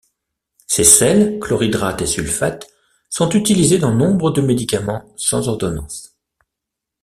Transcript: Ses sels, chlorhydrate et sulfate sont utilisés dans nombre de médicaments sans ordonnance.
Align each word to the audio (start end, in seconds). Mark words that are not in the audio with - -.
Ses 0.65 0.83
sels, 0.83 1.37
chlorhydrate 1.39 2.01
et 2.01 2.07
sulfate 2.07 2.73
sont 3.07 3.29
utilisés 3.29 3.77
dans 3.77 3.93
nombre 3.93 4.31
de 4.31 4.41
médicaments 4.41 5.05
sans 5.15 5.47
ordonnance. 5.47 6.17